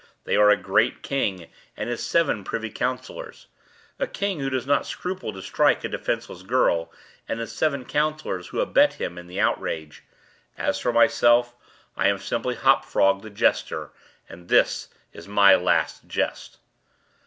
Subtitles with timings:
[0.23, 1.47] They are a great king
[1.77, 6.91] and his seven privy councillors,—a king who does not scruple to strike a defenceless girl
[7.27, 10.03] and his seven councillors who abet him in the outrage.
[10.57, 11.55] As for myself,
[11.95, 16.57] I am simply Hop Frog, the jester—and this is my last jest."